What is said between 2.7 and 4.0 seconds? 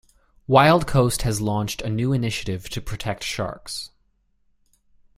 protect sharks.